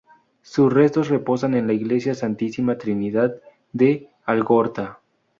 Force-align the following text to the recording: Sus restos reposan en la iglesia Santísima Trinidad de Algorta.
Sus 0.41 0.73
restos 0.73 1.09
reposan 1.09 1.53
en 1.53 1.67
la 1.67 1.73
iglesia 1.73 2.15
Santísima 2.15 2.75
Trinidad 2.79 3.35
de 3.71 4.09
Algorta. 4.25 4.99